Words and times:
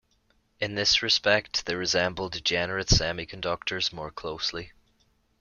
In 0.59 0.73
this 0.73 1.03
respect 1.03 1.67
they 1.67 1.75
resemble 1.75 2.27
degenerate 2.27 2.87
semiconductors 2.87 3.93
more 3.93 4.09
closely. 4.09 4.71